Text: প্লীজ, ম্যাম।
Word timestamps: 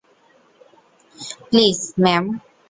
প্লীজ, 1.47 1.79
ম্যাম। 2.03 2.25